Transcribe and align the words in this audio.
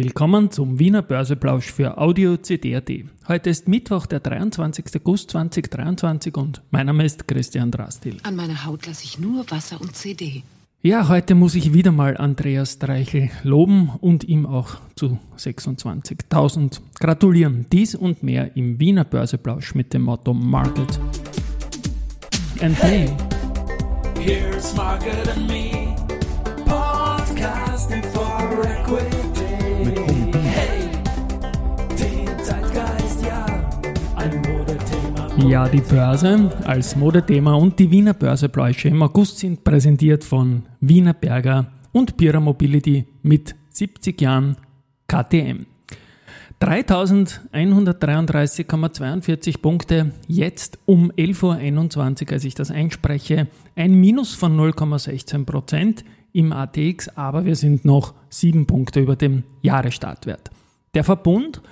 Willkommen 0.00 0.52
zum 0.52 0.78
Wiener 0.78 1.02
Börseplausch 1.02 1.72
für 1.72 1.98
Audio 1.98 2.36
CD.at. 2.36 2.88
Heute 3.26 3.50
ist 3.50 3.66
Mittwoch, 3.66 4.06
der 4.06 4.20
23. 4.20 4.84
August 4.94 5.32
2023 5.32 6.36
und 6.36 6.62
mein 6.70 6.86
Name 6.86 7.04
ist 7.04 7.26
Christian 7.26 7.72
Drastil. 7.72 8.18
An 8.22 8.36
meiner 8.36 8.64
Haut 8.64 8.86
lasse 8.86 9.02
ich 9.02 9.18
nur 9.18 9.50
Wasser 9.50 9.80
und 9.80 9.96
CD. 9.96 10.44
Ja, 10.82 11.08
heute 11.08 11.34
muss 11.34 11.56
ich 11.56 11.72
wieder 11.74 11.90
mal 11.90 12.16
Andreas 12.16 12.78
Dreichel 12.78 13.30
loben 13.42 13.90
und 14.00 14.22
ihm 14.22 14.46
auch 14.46 14.76
zu 14.94 15.18
26.000 15.36 16.78
gratulieren. 17.00 17.66
Dies 17.72 17.96
und 17.96 18.22
mehr 18.22 18.56
im 18.56 18.78
Wiener 18.78 19.02
Börseplausch 19.02 19.74
mit 19.74 19.92
dem 19.92 20.02
Motto 20.02 20.32
Market 20.32 21.00
and 22.60 22.80
hey. 22.80 23.06
Me. 23.06 23.16
Here's 24.22 24.76
Market 24.76 25.26
and 25.26 25.48
Me, 25.48 25.96
podcasting 26.66 28.04
for 28.12 28.64
equity. 28.64 29.27
Mit 29.84 29.98
hey, 30.34 30.88
den 31.98 32.44
Zeitgeist, 32.44 33.24
ja. 33.24 33.46
Ja, 35.48 35.68
die 35.68 35.80
Börse 35.80 36.50
als 36.64 36.96
Modethema 36.96 37.54
und 37.54 37.78
die 37.78 37.88
Wiener 37.90 38.14
Börsepläusche 38.14 38.88
im 38.88 39.02
August 39.02 39.38
sind 39.38 39.62
präsentiert 39.62 40.24
von 40.24 40.62
Wiener 40.80 41.14
Berger 41.14 41.66
und 41.92 42.16
Pira 42.16 42.40
Mobility 42.40 43.04
mit 43.22 43.54
70 43.70 44.20
Jahren 44.20 44.56
KTM. 45.06 45.66
3133,42 46.60 49.60
Punkte, 49.60 50.10
jetzt 50.26 50.80
um 50.86 51.12
11.21 51.12 52.26
Uhr, 52.26 52.32
als 52.32 52.42
ich 52.44 52.56
das 52.56 52.72
einspreche, 52.72 53.46
ein 53.76 53.94
Minus 53.94 54.34
von 54.34 54.58
0,16 54.58 55.44
Prozent 55.44 56.04
im 56.32 56.52
ATX, 56.52 57.08
aber 57.16 57.44
wir 57.44 57.56
sind 57.56 57.84
noch 57.84 58.14
7 58.30 58.66
Punkte 58.66 59.00
über 59.00 59.16
dem 59.16 59.44
Jahresstartwert. 59.62 60.50
Der 60.94 61.04
Verbund 61.04 61.62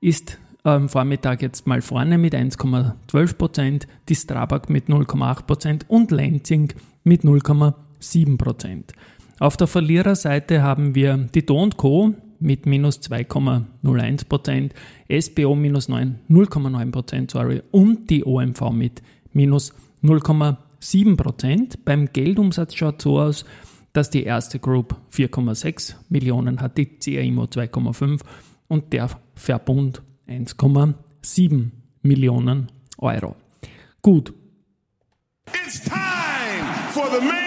ist 0.00 0.38
am 0.62 0.88
Vormittag 0.88 1.42
jetzt 1.42 1.66
mal 1.66 1.80
vorne 1.80 2.18
mit 2.18 2.34
1,12 2.34 3.36
Prozent, 3.36 3.86
die 4.08 4.16
Strabag 4.16 4.68
mit 4.68 4.88
0,8 4.88 5.42
Prozent 5.42 5.84
und 5.88 6.10
Lansing 6.10 6.72
mit 7.04 7.22
0,7 7.22 8.36
Prozent. 8.36 8.92
Auf 9.38 9.56
der 9.56 9.66
Verliererseite 9.66 10.62
haben 10.62 10.94
wir 10.94 11.16
die 11.16 11.46
Do 11.46 11.68
Co 11.76 12.14
mit 12.40 12.66
minus 12.66 13.00
2,01 13.00 14.28
Prozent, 14.28 14.74
SBO 15.08 15.54
minus 15.54 15.88
0,9 15.88 16.90
Prozent, 16.90 17.34
und 17.70 18.10
die 18.10 18.24
OMV 18.24 18.72
mit 18.72 19.02
minus 19.32 19.72
0,7 20.02 21.16
Prozent. 21.16 21.84
Beim 21.84 22.12
Geldumsatz 22.12 22.74
schaut 22.74 23.00
so 23.00 23.20
aus, 23.20 23.44
dass 23.96 24.10
die 24.10 24.24
erste 24.24 24.58
Group 24.58 24.94
4,6 25.12 25.94
Millionen 26.10 26.60
hat, 26.60 26.76
die 26.76 26.84
CAIMO 26.84 27.44
2,5 27.44 28.20
und 28.68 28.92
der 28.92 29.08
Verbund 29.34 30.02
1,7 30.28 31.70
Millionen 32.02 32.70
Euro. 32.98 33.36
Gut. 34.02 34.34
It's 35.64 35.82
time 35.82 35.94
for 36.92 37.06
the 37.10 37.24
main 37.24 37.46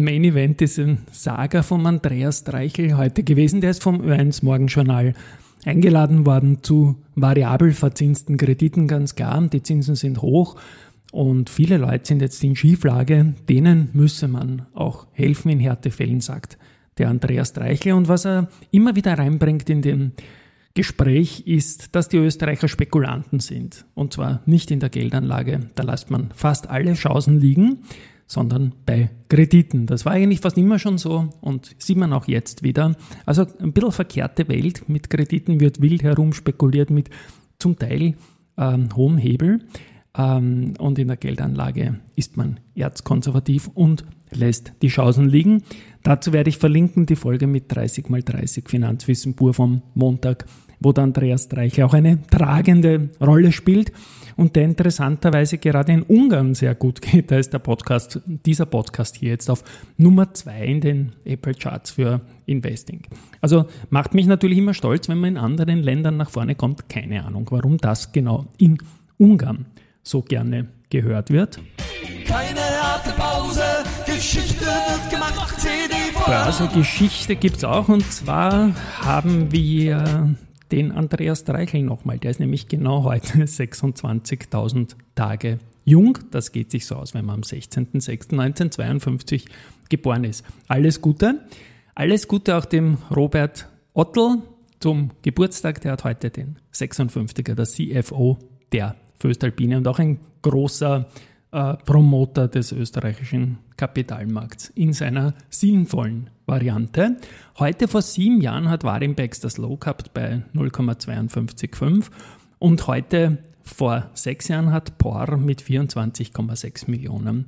Main 0.00 0.24
Event 0.24 0.62
ist 0.62 0.78
ein 0.78 0.98
Saga 1.10 1.62
von 1.62 1.86
Andreas 1.86 2.44
Dreichel 2.44 2.96
heute 2.96 3.24
gewesen. 3.24 3.60
Der 3.60 3.70
ist 3.70 3.82
vom 3.82 4.00
Ö1 4.00 4.44
Morgenjournal 4.44 5.14
eingeladen 5.64 6.24
worden 6.24 6.62
zu 6.62 6.96
variabel 7.14 7.72
verzinsten 7.72 8.36
Krediten, 8.36 8.88
ganz 8.88 9.16
klar. 9.16 9.40
Die 9.48 9.62
Zinsen 9.62 9.96
sind 9.96 10.22
hoch 10.22 10.56
und 11.12 11.50
viele 11.50 11.76
Leute 11.76 12.06
sind 12.06 12.22
jetzt 12.22 12.42
in 12.42 12.56
Schieflage. 12.56 13.34
Denen 13.48 13.90
müsse 13.92 14.26
man 14.26 14.66
auch 14.74 15.06
helfen 15.12 15.50
in 15.50 15.60
Härtefällen, 15.60 16.20
sagt 16.20 16.58
der 16.98 17.10
Andreas 17.10 17.52
Dreichel. 17.52 17.92
Und 17.92 18.08
was 18.08 18.24
er 18.24 18.48
immer 18.70 18.96
wieder 18.96 19.16
reinbringt 19.16 19.68
in 19.70 19.82
dem 19.82 20.12
Gespräch 20.74 21.46
ist, 21.46 21.94
dass 21.94 22.08
die 22.08 22.16
Österreicher 22.16 22.66
Spekulanten 22.66 23.40
sind. 23.40 23.84
Und 23.94 24.14
zwar 24.14 24.40
nicht 24.46 24.70
in 24.70 24.80
der 24.80 24.88
Geldanlage. 24.88 25.60
Da 25.74 25.82
lässt 25.82 26.10
man 26.10 26.30
fast 26.34 26.68
alle 26.70 26.94
Chancen 26.94 27.38
liegen 27.38 27.84
sondern 28.32 28.72
bei 28.86 29.10
Krediten. 29.28 29.84
Das 29.84 30.06
war 30.06 30.12
eigentlich 30.12 30.40
fast 30.40 30.56
immer 30.56 30.78
schon 30.78 30.96
so 30.96 31.28
und 31.42 31.76
sieht 31.76 31.98
man 31.98 32.14
auch 32.14 32.26
jetzt 32.26 32.62
wieder. 32.62 32.96
Also 33.26 33.44
ein 33.60 33.74
bisschen 33.74 33.92
verkehrte 33.92 34.48
Welt. 34.48 34.88
Mit 34.88 35.10
Krediten 35.10 35.60
wird 35.60 35.82
wild 35.82 36.02
herumspekuliert 36.02 36.88
mit 36.88 37.10
zum 37.58 37.78
Teil 37.78 38.14
ähm, 38.56 38.88
hohem 38.96 39.18
Hebel. 39.18 39.60
Ähm, 40.16 40.74
und 40.78 40.98
in 40.98 41.08
der 41.08 41.16
Geldanlage 41.16 42.00
ist 42.16 42.36
man 42.36 42.60
erzkonservativ 42.74 43.70
und 43.74 44.04
lässt 44.30 44.72
die 44.82 44.88
Chancen 44.88 45.28
liegen. 45.28 45.62
Dazu 46.02 46.32
werde 46.32 46.50
ich 46.50 46.58
verlinken 46.58 47.06
die 47.06 47.16
Folge 47.16 47.46
mit 47.46 47.74
30 47.74 48.08
x 48.08 48.24
30 48.24 48.68
Finanzwissen 48.68 49.34
pur 49.34 49.54
vom 49.54 49.82
Montag, 49.94 50.44
wo 50.80 50.92
der 50.92 51.04
Andreas 51.04 51.44
Streich 51.44 51.82
auch 51.82 51.94
eine 51.94 52.20
tragende 52.26 53.10
Rolle 53.20 53.52
spielt 53.52 53.92
und 54.36 54.56
der 54.56 54.64
interessanterweise 54.64 55.58
gerade 55.58 55.92
in 55.92 56.02
Ungarn 56.02 56.54
sehr 56.54 56.74
gut 56.74 57.00
geht. 57.02 57.30
Da 57.30 57.38
ist 57.38 57.52
der 57.52 57.60
Podcast, 57.60 58.20
dieser 58.26 58.66
Podcast 58.66 59.16
hier 59.16 59.30
jetzt 59.30 59.48
auf 59.48 59.62
Nummer 59.96 60.34
zwei 60.34 60.64
in 60.64 60.80
den 60.80 61.12
Apple 61.24 61.54
Charts 61.54 61.92
für 61.92 62.20
Investing. 62.46 63.02
Also 63.40 63.66
macht 63.90 64.14
mich 64.14 64.26
natürlich 64.26 64.58
immer 64.58 64.74
stolz, 64.74 65.08
wenn 65.08 65.18
man 65.18 65.30
in 65.30 65.38
anderen 65.38 65.82
Ländern 65.82 66.16
nach 66.16 66.30
vorne 66.30 66.54
kommt. 66.54 66.88
Keine 66.88 67.24
Ahnung, 67.24 67.46
warum 67.50 67.78
das 67.78 68.12
genau 68.12 68.46
in 68.58 68.78
Ungarn 69.18 69.66
so 70.02 70.22
gerne 70.22 70.68
gehört 70.90 71.30
wird. 71.30 71.60
Keine 72.26 72.60
harte 72.60 73.10
Pause, 73.10 73.62
Geschichte 74.06 74.64
wird 74.64 75.10
gemacht, 75.10 75.60
CD 75.60 75.94
Börse-Geschichte 76.26 77.36
gibt 77.36 77.56
es 77.56 77.64
auch 77.64 77.88
und 77.88 78.04
zwar 78.12 78.74
haben 79.00 79.50
wir 79.50 80.34
den 80.70 80.92
Andreas 80.92 81.44
Dreichel 81.44 81.82
nochmal. 81.82 82.18
Der 82.18 82.30
ist 82.30 82.40
nämlich 82.40 82.68
genau 82.68 83.04
heute 83.04 83.38
26.000 83.44 84.94
Tage 85.14 85.58
jung. 85.84 86.18
Das 86.30 86.52
geht 86.52 86.70
sich 86.70 86.86
so 86.86 86.96
aus, 86.96 87.14
wenn 87.14 87.24
man 87.24 87.36
am 87.36 87.40
16.06.1952 87.42 89.46
geboren 89.88 90.24
ist. 90.24 90.44
Alles 90.68 91.00
Gute. 91.00 91.40
Alles 91.94 92.28
Gute 92.28 92.56
auch 92.56 92.64
dem 92.64 92.98
Robert 93.14 93.68
Ottl 93.92 94.38
zum 94.80 95.10
Geburtstag. 95.22 95.80
Der 95.82 95.92
hat 95.92 96.04
heute 96.04 96.30
den 96.30 96.58
56er, 96.72 97.54
der 97.54 97.66
CFO 97.66 98.38
der 98.72 98.96
Föstalpine 99.22 99.76
und 99.78 99.86
auch 99.86 100.00
ein 100.00 100.18
großer 100.42 101.06
äh, 101.52 101.74
Promoter 101.84 102.48
des 102.48 102.72
österreichischen 102.72 103.58
Kapitalmarkts 103.76 104.70
in 104.74 104.92
seiner 104.92 105.34
sinnvollen 105.48 106.28
Variante. 106.46 107.18
Heute 107.58 107.86
vor 107.86 108.02
sieben 108.02 108.40
Jahren 108.40 108.68
hat 108.68 108.82
Warimbex 108.82 109.38
das 109.38 109.58
Low 109.58 109.76
gehabt 109.76 110.12
bei 110.12 110.42
0,525 110.52 112.10
und 112.58 112.86
heute 112.88 113.38
vor 113.62 114.10
sechs 114.14 114.48
Jahren 114.48 114.72
hat 114.72 114.98
POR 114.98 115.36
mit 115.36 115.62
24,6 115.62 116.90
Millionen 116.90 117.46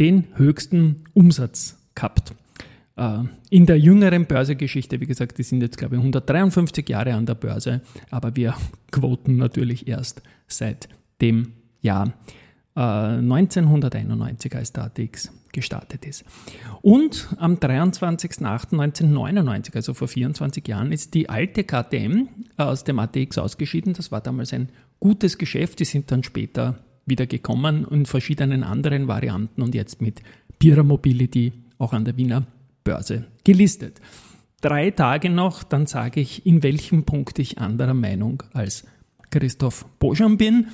den 0.00 0.26
höchsten 0.34 1.04
Umsatz 1.14 1.78
gehabt. 1.94 2.34
Äh, 2.96 3.20
in 3.50 3.66
der 3.66 3.78
jüngeren 3.78 4.26
Börsegeschichte, 4.26 5.00
wie 5.00 5.06
gesagt, 5.06 5.38
die 5.38 5.44
sind 5.44 5.62
jetzt, 5.62 5.78
glaube 5.78 5.94
ich, 5.94 6.00
153 6.00 6.88
Jahre 6.88 7.14
an 7.14 7.26
der 7.26 7.36
Börse, 7.36 7.80
aber 8.10 8.34
wir 8.34 8.54
quoten 8.90 9.36
natürlich 9.36 9.86
erst 9.86 10.20
seit 10.48 10.88
dem 11.22 11.54
Jahr. 11.80 12.12
1991 12.74 14.56
als 14.56 14.72
DATX 14.72 15.30
gestartet 15.52 16.06
ist. 16.06 16.24
Und 16.80 17.28
am 17.38 17.56
23.08.1999, 17.56 19.74
also 19.74 19.92
vor 19.94 20.08
24 20.08 20.66
Jahren, 20.66 20.90
ist 20.90 21.14
die 21.14 21.28
alte 21.28 21.62
KTM 21.64 22.28
aus 22.56 22.84
dem 22.84 22.98
ATX 22.98 23.36
ausgeschieden. 23.38 23.92
Das 23.92 24.10
war 24.10 24.22
damals 24.22 24.54
ein 24.54 24.70
gutes 25.00 25.36
Geschäft. 25.36 25.80
Die 25.80 25.84
sind 25.84 26.10
dann 26.10 26.22
später 26.22 26.78
wieder 27.04 27.26
gekommen 27.26 27.86
in 27.90 28.06
verschiedenen 28.06 28.64
anderen 28.64 29.06
Varianten 29.06 29.60
und 29.60 29.74
jetzt 29.74 30.00
mit 30.00 30.22
Pira 30.58 30.82
Mobility 30.82 31.52
auch 31.78 31.92
an 31.92 32.06
der 32.06 32.16
Wiener 32.16 32.46
Börse 32.84 33.26
gelistet. 33.44 34.00
Drei 34.60 34.92
Tage 34.92 35.28
noch, 35.28 35.64
dann 35.64 35.86
sage 35.86 36.20
ich, 36.20 36.46
in 36.46 36.62
welchem 36.62 37.04
Punkt 37.04 37.38
ich 37.38 37.58
anderer 37.58 37.94
Meinung 37.94 38.42
als 38.52 38.84
Christoph 39.30 39.84
Boschan 39.98 40.38
bin. 40.38 40.68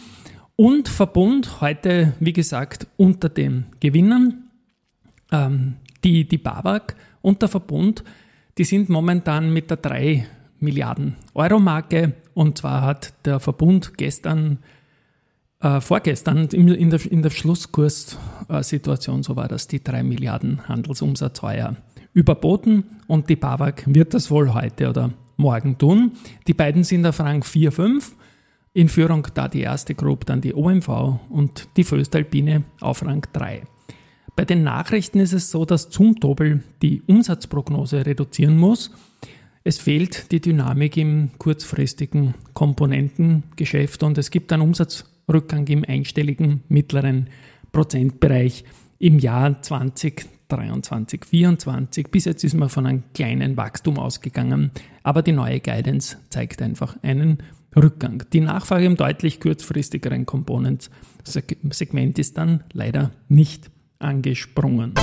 Und 0.60 0.88
Verbund 0.88 1.60
heute, 1.60 2.14
wie 2.18 2.32
gesagt, 2.32 2.88
unter 2.96 3.28
den 3.28 3.66
Gewinnern. 3.78 4.50
Ähm, 5.30 5.76
die, 6.02 6.26
die 6.26 6.38
BAWAG 6.38 6.96
und 7.22 7.42
der 7.42 7.48
Verbund, 7.48 8.02
die 8.58 8.64
sind 8.64 8.88
momentan 8.88 9.52
mit 9.52 9.70
der 9.70 9.76
3 9.76 10.26
Milliarden 10.58 11.14
Euro 11.34 11.60
Marke. 11.60 12.14
Und 12.34 12.58
zwar 12.58 12.82
hat 12.82 13.14
der 13.24 13.38
Verbund 13.38 13.96
gestern, 13.98 14.58
äh, 15.60 15.80
vorgestern 15.80 16.46
in, 16.48 16.90
der, 16.90 17.06
in 17.06 17.22
der 17.22 17.30
Schlusskurssituation, 17.30 19.22
so 19.22 19.36
war 19.36 19.46
das, 19.46 19.68
die 19.68 19.84
3 19.84 20.02
Milliarden 20.02 20.66
Handelsumsatz 20.66 21.40
heuer 21.40 21.76
überboten. 22.14 22.82
Und 23.06 23.28
die 23.30 23.36
BAWAG 23.36 23.84
wird 23.86 24.12
das 24.12 24.28
wohl 24.28 24.52
heute 24.54 24.90
oder 24.90 25.12
morgen 25.36 25.78
tun. 25.78 26.14
Die 26.48 26.54
beiden 26.54 26.82
sind 26.82 27.06
auf 27.06 27.20
Rang 27.20 27.44
4, 27.44 27.70
5 27.70 28.16
in 28.72 28.88
Führung 28.88 29.26
da 29.34 29.48
die 29.48 29.62
erste 29.62 29.94
Group, 29.94 30.26
dann 30.26 30.40
die 30.40 30.54
OMV 30.54 31.18
und 31.30 31.68
die 31.76 31.84
Föstalpine 31.84 32.64
auf 32.80 33.04
Rang 33.04 33.26
3. 33.32 33.62
Bei 34.36 34.44
den 34.44 34.62
Nachrichten 34.62 35.18
ist 35.18 35.32
es 35.32 35.50
so, 35.50 35.64
dass 35.64 35.90
Zumtobel 35.90 36.62
die 36.80 37.02
Umsatzprognose 37.02 38.06
reduzieren 38.06 38.56
muss. 38.56 38.92
Es 39.64 39.78
fehlt 39.78 40.30
die 40.30 40.40
Dynamik 40.40 40.96
im 40.96 41.30
kurzfristigen 41.38 42.34
Komponentengeschäft 42.54 44.02
und 44.04 44.16
es 44.16 44.30
gibt 44.30 44.52
einen 44.52 44.62
Umsatzrückgang 44.62 45.66
im 45.66 45.84
einstelligen 45.84 46.62
mittleren 46.68 47.30
Prozentbereich 47.72 48.64
im 49.00 49.18
Jahr 49.18 49.60
2023, 49.60 50.26
2024. 50.48 52.08
Bis 52.08 52.24
jetzt 52.24 52.44
ist 52.44 52.54
man 52.54 52.68
von 52.68 52.86
einem 52.86 53.02
kleinen 53.12 53.56
Wachstum 53.56 53.98
ausgegangen, 53.98 54.70
aber 55.02 55.22
die 55.22 55.32
neue 55.32 55.60
Guidance 55.60 56.16
zeigt 56.30 56.62
einfach 56.62 56.96
einen 57.02 57.42
Rückgang. 57.76 58.24
Die 58.32 58.40
Nachfrage 58.40 58.86
im 58.86 58.96
deutlich 58.96 59.40
kurzfristigeren 59.40 60.24
Components-Segment 60.26 62.18
ist 62.18 62.38
dann 62.38 62.64
leider 62.72 63.12
nicht 63.28 63.70
angesprungen. 63.98 64.94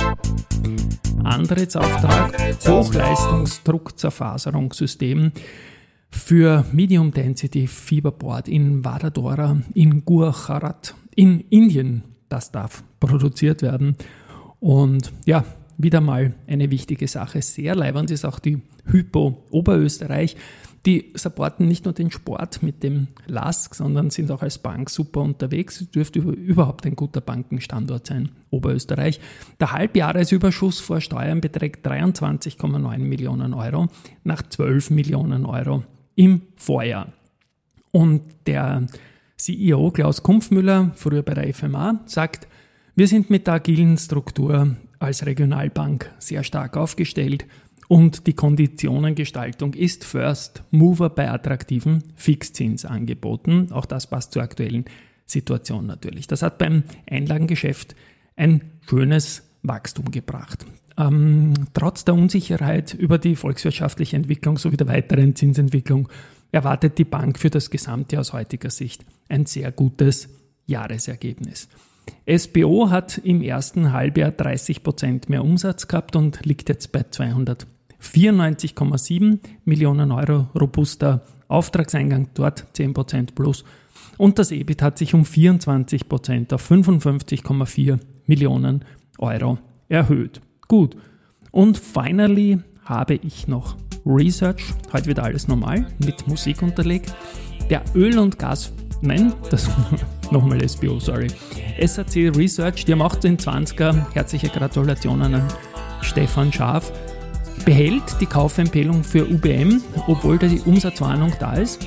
Antrittsauftrag 1.22 2.34
Hochleistungsdruckzerfaserungssystem 2.66 5.32
für 6.10 6.64
Medium 6.72 7.12
Density 7.12 7.66
Fiberboard 7.66 8.48
in 8.48 8.82
Vadodara 8.84 9.60
in 9.74 10.04
Gujarat 10.04 10.94
in 11.14 11.40
Indien. 11.50 12.02
Das 12.28 12.52
darf 12.52 12.84
produziert 13.00 13.62
werden. 13.62 13.96
Und 14.60 15.12
ja, 15.26 15.44
wieder 15.78 16.00
mal 16.00 16.34
eine 16.46 16.70
wichtige 16.70 17.06
Sache. 17.06 17.42
Sehr 17.42 17.74
leibend 17.74 18.10
ist 18.10 18.24
auch 18.24 18.38
die 18.38 18.62
Hypo 18.86 19.44
Oberösterreich. 19.50 20.36
Die 20.86 21.12
supporten 21.14 21.66
nicht 21.66 21.84
nur 21.84 21.94
den 21.94 22.12
Sport 22.12 22.62
mit 22.62 22.84
dem 22.84 23.08
LASK, 23.26 23.74
sondern 23.74 24.10
sind 24.10 24.30
auch 24.30 24.42
als 24.42 24.58
Bank 24.58 24.88
super 24.88 25.20
unterwegs. 25.20 25.80
Es 25.80 25.90
dürfte 25.90 26.20
überhaupt 26.20 26.86
ein 26.86 26.94
guter 26.94 27.20
Bankenstandort 27.20 28.06
sein, 28.06 28.30
Oberösterreich. 28.50 29.18
Der 29.58 29.72
Halbjahresüberschuss 29.72 30.78
vor 30.78 31.00
Steuern 31.00 31.40
beträgt 31.40 31.84
23,9 31.84 32.98
Millionen 32.98 33.52
Euro 33.52 33.88
nach 34.22 34.42
12 34.42 34.90
Millionen 34.90 35.44
Euro 35.44 35.82
im 36.14 36.42
Vorjahr. 36.54 37.12
Und 37.90 38.22
der 38.46 38.86
CEO 39.36 39.90
Klaus 39.90 40.22
Kumpfmüller, 40.22 40.92
früher 40.94 41.22
bei 41.22 41.34
der 41.34 41.52
FMA, 41.52 42.00
sagt, 42.06 42.46
wir 42.94 43.08
sind 43.08 43.28
mit 43.28 43.48
der 43.48 43.54
agilen 43.54 43.98
Struktur 43.98 44.76
als 45.00 45.26
Regionalbank 45.26 46.10
sehr 46.18 46.44
stark 46.44 46.76
aufgestellt 46.76 47.44
und 47.88 48.26
die 48.26 48.32
Konditionengestaltung 48.32 49.74
ist 49.74 50.04
First 50.04 50.62
Mover 50.70 51.10
bei 51.10 51.30
attraktiven 51.30 52.02
Fixzinsangeboten. 52.16 53.70
Auch 53.72 53.86
das 53.86 54.08
passt 54.08 54.32
zur 54.32 54.42
aktuellen 54.42 54.86
Situation 55.24 55.86
natürlich. 55.86 56.26
Das 56.26 56.42
hat 56.42 56.58
beim 56.58 56.82
Einlagengeschäft 57.08 57.94
ein 58.36 58.62
schönes 58.88 59.42
Wachstum 59.62 60.10
gebracht. 60.10 60.66
Ähm, 60.98 61.52
trotz 61.74 62.04
der 62.04 62.14
Unsicherheit 62.14 62.94
über 62.94 63.18
die 63.18 63.36
volkswirtschaftliche 63.36 64.16
Entwicklung 64.16 64.58
sowie 64.58 64.76
der 64.76 64.88
weiteren 64.88 65.36
Zinsentwicklung 65.36 66.08
erwartet 66.52 66.98
die 66.98 67.04
Bank 67.04 67.38
für 67.38 67.50
das 67.50 67.70
Gesamte 67.70 68.18
aus 68.18 68.32
heutiger 68.32 68.70
Sicht 68.70 69.04
ein 69.28 69.46
sehr 69.46 69.72
gutes 69.72 70.28
Jahresergebnis. 70.66 71.68
SBO 72.28 72.90
hat 72.90 73.18
im 73.18 73.42
ersten 73.42 73.92
Halbjahr 73.92 74.30
30 74.30 74.82
Prozent 74.82 75.28
mehr 75.28 75.44
Umsatz 75.44 75.88
gehabt 75.88 76.16
und 76.16 76.44
liegt 76.46 76.68
jetzt 76.68 76.92
bei 76.92 77.04
200 77.08 77.66
94,7 78.06 79.38
Millionen 79.64 80.12
Euro 80.12 80.48
robuster 80.58 81.22
Auftragseingang, 81.48 82.28
dort 82.34 82.66
10% 82.74 83.34
plus. 83.34 83.64
Und 84.18 84.38
das 84.38 84.50
EBIT 84.50 84.82
hat 84.82 84.98
sich 84.98 85.14
um 85.14 85.22
24% 85.22 86.52
auf 86.54 86.70
55,4 86.70 87.98
Millionen 88.26 88.84
Euro 89.18 89.58
erhöht. 89.88 90.40
Gut. 90.68 90.96
Und 91.50 91.78
finally 91.78 92.58
habe 92.84 93.14
ich 93.14 93.46
noch 93.46 93.76
Research. 94.04 94.72
Heute 94.92 95.06
wird 95.06 95.18
alles 95.18 95.48
normal 95.48 95.86
mit 95.98 96.26
Musik 96.28 96.62
unterlegt. 96.62 97.14
Der 97.70 97.82
Öl- 97.94 98.18
und 98.18 98.38
Gas, 98.38 98.72
nein, 99.02 99.32
das 99.50 99.68
nochmal 100.30 100.66
SBO, 100.66 101.00
sorry. 101.00 101.28
SAC 101.84 102.36
Research, 102.36 102.84
der 102.84 102.96
macht 102.96 103.24
den 103.24 103.36
20er. 103.36 104.12
Herzliche 104.12 104.48
Gratulationen 104.48 105.34
an 105.34 105.48
Stefan 106.02 106.52
Schaaf 106.52 106.92
behält 107.64 108.20
die 108.20 108.26
Kaufempfehlung 108.26 109.04
für 109.04 109.28
UBM, 109.28 109.82
obwohl 110.06 110.38
die 110.38 110.60
Umsatzwarnung 110.60 111.32
da 111.38 111.54
ist. 111.54 111.86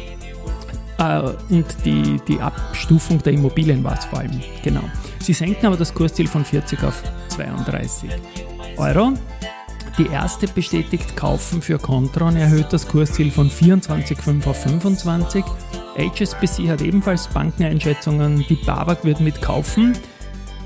Äh, 0.97 1.21
und 1.49 1.65
die, 1.85 2.19
die 2.27 2.39
Abstufung 2.39 3.21
der 3.23 3.33
Immobilien 3.33 3.83
war 3.83 3.97
es 3.97 4.05
vor 4.05 4.19
allem. 4.19 4.41
Genau. 4.63 4.83
Sie 5.19 5.33
senken 5.33 5.65
aber 5.65 5.77
das 5.77 5.93
Kursziel 5.93 6.27
von 6.27 6.43
40 6.43 6.83
auf 6.83 7.03
32 7.29 8.09
Euro. 8.77 9.13
Die 9.97 10.07
erste 10.07 10.47
bestätigt 10.47 11.15
Kaufen 11.15 11.61
für 11.61 11.77
Contron, 11.77 12.37
erhöht 12.37 12.67
das 12.71 12.87
Kursziel 12.87 13.31
von 13.31 13.49
24,5 13.49 14.47
auf 14.47 14.63
25. 14.63 15.43
HSBC 15.97 16.69
hat 16.69 16.81
ebenfalls 16.81 17.27
Bankeneinschätzungen. 17.27 18.45
Die 18.47 18.55
BAWAG 18.55 19.03
wird 19.03 19.19
mit 19.19 19.41
Kaufen 19.41 19.97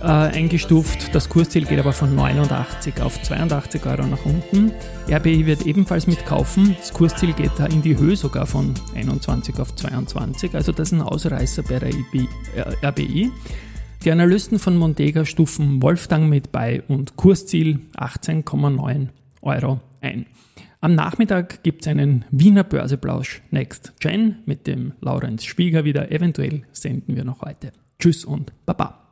äh, 0.04 0.08
eingestuft. 0.08 1.16
Das 1.16 1.30
Kursziel 1.30 1.66
geht 1.66 1.80
aber 1.80 1.94
von 1.94 2.14
89 2.14 3.02
auf 3.02 3.22
82 3.22 3.86
Euro 3.86 4.06
nach 4.06 4.26
unten. 4.26 4.72
RBI 5.10 5.46
wird 5.46 5.66
ebenfalls 5.66 6.08
mitkaufen. 6.08 6.76
Das 6.78 6.94
Kursziel 6.94 7.34
geht 7.34 7.52
da 7.58 7.66
in 7.66 7.82
die 7.82 7.98
Höhe 7.98 8.16
sogar 8.16 8.46
von 8.46 8.74
21 8.96 9.60
auf 9.60 9.74
22. 9.76 10.54
Also 10.54 10.72
das 10.72 10.92
ist 10.92 11.00
ein 11.00 11.02
Ausreißer 11.02 11.64
bei 11.64 11.80
der 11.80 11.90
IB, 11.90 12.28
äh, 12.56 12.86
RBI. 12.86 13.32
Die 14.04 14.12
Analysten 14.12 14.60
von 14.60 14.76
Montega 14.76 15.24
stufen 15.24 15.82
Wolfgang 15.82 16.30
mit 16.30 16.52
bei 16.52 16.84
und 16.90 17.16
Kursziel 17.16 17.80
18,9 17.96 19.08
Euro 19.42 19.80
ein. 20.02 20.26
Am 20.82 20.96
Nachmittag 20.96 21.64
gibt 21.64 21.84
es 21.84 21.88
einen 21.88 22.26
Wiener 22.30 22.66
Börseplausch 22.66 23.42
Next 23.52 23.94
Gen 24.02 24.40
mit 24.46 24.68
dem 24.68 24.92
Laurenz 25.00 25.46
Spieger 25.46 25.86
wieder. 25.86 26.12
Eventuell 26.12 26.64
senden 26.74 27.16
wir 27.16 27.24
noch 27.24 27.42
heute. 27.42 27.72
Tschüss 27.98 28.26
und 28.26 28.52
Baba. 28.66 29.03